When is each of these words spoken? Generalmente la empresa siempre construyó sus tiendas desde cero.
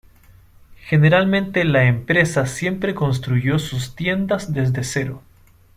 Generalmente 0.89 1.63
la 1.63 1.83
empresa 1.83 2.47
siempre 2.47 2.95
construyó 2.95 3.59
sus 3.59 3.95
tiendas 3.95 4.51
desde 4.51 4.83
cero. 4.83 5.21